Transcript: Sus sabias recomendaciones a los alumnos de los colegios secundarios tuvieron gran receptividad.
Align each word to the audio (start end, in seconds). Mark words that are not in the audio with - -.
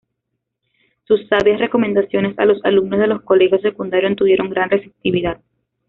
Sus 1.03 1.27
sabias 1.27 1.59
recomendaciones 1.59 2.33
a 2.39 2.45
los 2.45 2.59
alumnos 2.65 2.99
de 2.99 3.05
los 3.05 3.21
colegios 3.21 3.61
secundarios 3.61 4.15
tuvieron 4.15 4.49
gran 4.49 4.71
receptividad. 4.71 5.39